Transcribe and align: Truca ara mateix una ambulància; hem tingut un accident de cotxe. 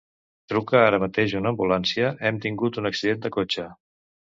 Truca 0.53 0.79
ara 0.85 0.99
mateix 1.03 1.37
una 1.41 1.53
ambulància; 1.57 2.13
hem 2.31 2.43
tingut 2.49 2.85
un 2.85 2.95
accident 2.95 3.25
de 3.27 3.37
cotxe. 3.41 3.73